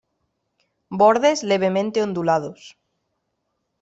[1.01, 2.61] Bordes levemente ondulados.